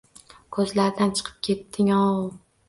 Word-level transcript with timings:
Koʼzlaridan 0.55 1.13
chiqib 1.19 1.37
ketding-ooo 1.49 2.25